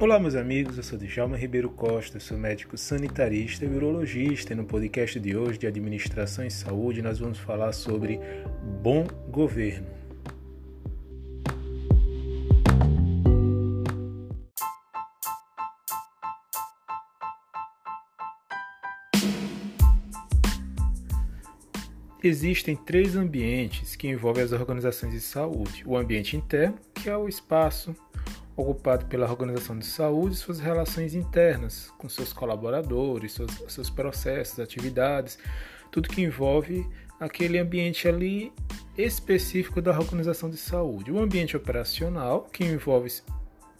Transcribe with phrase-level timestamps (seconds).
[0.00, 4.64] Olá, meus amigos, eu sou Djalma Ribeiro Costa, sou médico sanitarista e urologista e no
[4.64, 8.20] podcast de hoje de Administração em Saúde nós vamos falar sobre
[8.80, 9.88] bom governo.
[22.22, 27.28] Existem três ambientes que envolvem as organizações de saúde: o ambiente interno, que é o
[27.28, 27.96] espaço
[28.58, 34.58] ocupado pela organização de saúde e suas relações internas com seus colaboradores, seus, seus processos,
[34.58, 35.38] atividades,
[35.92, 36.84] tudo que envolve
[37.20, 38.52] aquele ambiente ali
[38.96, 41.12] específico da organização de saúde.
[41.12, 43.22] O ambiente operacional, que envolve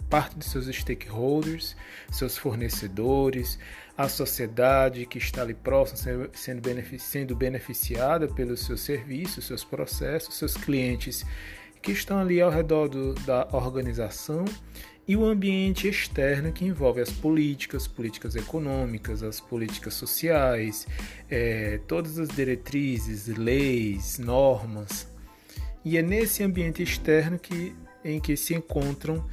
[0.09, 1.77] parte de seus stakeholders,
[2.10, 3.58] seus fornecedores,
[3.97, 11.27] a sociedade que está ali próxima, sendo, beneficiada pelos seus serviços, seus processos, seus clientes
[11.80, 14.44] que estão ali ao redor do, da organização
[15.08, 20.86] e o ambiente externo que envolve as políticas, políticas econômicas, as políticas sociais,
[21.30, 25.08] é, todas as diretrizes, leis, normas.
[25.82, 29.24] E é nesse ambiente externo que, em que se encontram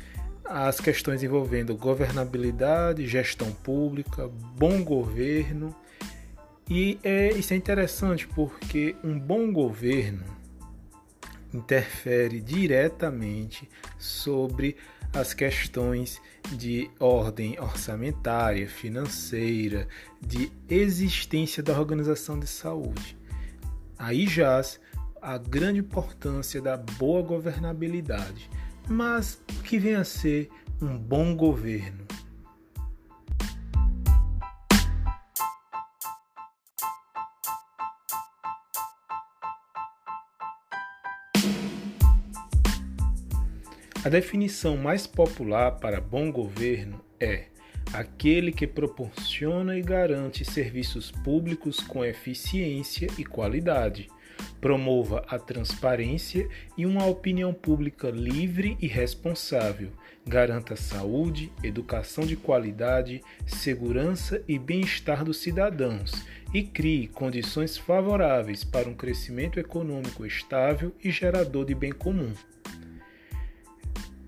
[0.45, 5.75] as questões envolvendo governabilidade, gestão pública, bom governo.
[6.69, 10.23] E é, isso é interessante porque um bom governo
[11.55, 14.75] interfere diretamente sobre
[15.13, 19.87] as questões de ordem orçamentária, financeira,
[20.21, 23.17] de existência da organização de saúde.
[23.97, 24.79] Aí jaz
[25.21, 28.49] a grande importância da boa governabilidade,
[28.87, 30.49] mas que vem a ser
[30.81, 32.05] um bom governo?
[44.05, 47.45] A definição mais popular para bom governo é
[47.91, 54.07] aquele que proporciona e garante serviços públicos com eficiência e qualidade,
[54.61, 56.47] promova a transparência
[56.77, 59.89] e uma opinião pública livre e responsável,
[60.23, 66.11] garanta saúde, educação de qualidade, segurança e bem-estar dos cidadãos
[66.53, 72.33] e crie condições favoráveis para um crescimento econômico estável e gerador de bem comum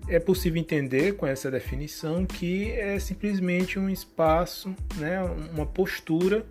[0.08, 5.22] é possível entender com essa definição que é simplesmente um espaço, né,
[5.54, 6.46] uma postura,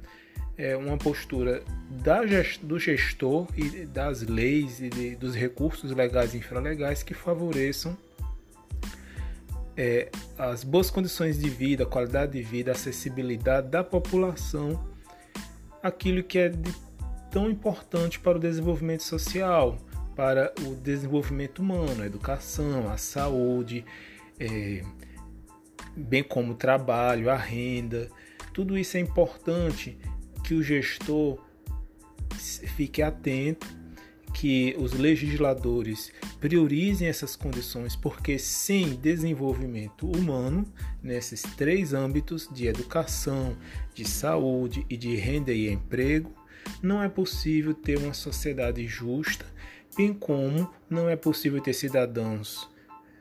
[0.57, 2.21] é uma postura da
[2.63, 7.97] do gestor e das leis e de, dos recursos legais e infralegais que favoreçam
[9.77, 14.83] é, as boas condições de vida, qualidade de vida, acessibilidade da população,
[15.83, 16.73] aquilo que é de
[17.29, 19.77] tão importante para o desenvolvimento social,
[20.17, 23.85] para o desenvolvimento humano, a educação, a saúde,
[24.39, 24.83] é,
[25.95, 28.09] bem como o trabalho, a renda.
[28.51, 29.95] Tudo isso é importante
[30.43, 31.39] que o gestor
[32.35, 33.67] fique atento,
[34.33, 40.65] que os legisladores priorizem essas condições, porque sem desenvolvimento humano,
[41.01, 43.55] nesses três âmbitos de educação,
[43.93, 46.33] de saúde e de renda e emprego,
[46.81, 49.45] não é possível ter uma sociedade justa
[49.97, 52.69] bem como não é possível ter cidadãos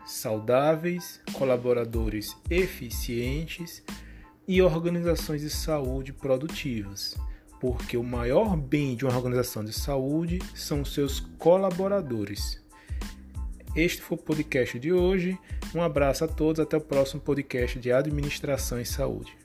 [0.04, 3.82] saudáveis, colaboradores eficientes
[4.46, 7.16] e organizações de saúde produtivas,
[7.60, 12.62] porque o maior bem de uma organização de saúde são seus colaboradores.
[13.74, 15.38] Este foi o podcast de hoje.
[15.74, 19.36] Um abraço a todos, até o próximo podcast de Administração e Saúde.